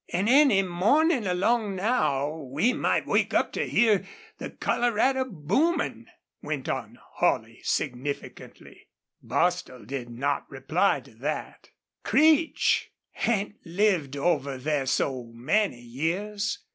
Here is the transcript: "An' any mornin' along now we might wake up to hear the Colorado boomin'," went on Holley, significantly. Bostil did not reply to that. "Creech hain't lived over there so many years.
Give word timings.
"An' 0.11 0.27
any 0.27 0.63
mornin' 0.63 1.27
along 1.27 1.75
now 1.75 2.33
we 2.35 2.73
might 2.73 3.05
wake 3.05 3.35
up 3.35 3.51
to 3.51 3.67
hear 3.69 4.03
the 4.39 4.49
Colorado 4.49 5.25
boomin'," 5.25 6.07
went 6.41 6.67
on 6.67 6.97
Holley, 7.17 7.59
significantly. 7.61 8.87
Bostil 9.21 9.85
did 9.85 10.09
not 10.09 10.49
reply 10.49 11.01
to 11.01 11.13
that. 11.13 11.69
"Creech 12.03 12.89
hain't 13.11 13.57
lived 13.63 14.17
over 14.17 14.57
there 14.57 14.87
so 14.87 15.25
many 15.35 15.81
years. 15.81 16.57